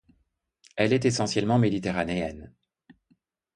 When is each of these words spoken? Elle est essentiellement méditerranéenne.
Elle 0.77 0.93
est 0.93 1.05
essentiellement 1.05 1.59
méditerranéenne. 1.59 2.55